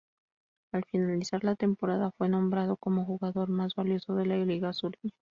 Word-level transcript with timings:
Al 0.73 0.83
finalizar 0.85 1.43
la 1.43 1.55
temporada 1.55 2.09
fue 2.17 2.27
nombrado 2.27 2.75
como 2.75 3.05
Jugador 3.05 3.49
Más 3.49 3.75
Valioso 3.75 4.15
de 4.15 4.25
la 4.25 4.37
Liga 4.37 4.73
Sureña. 4.73 5.11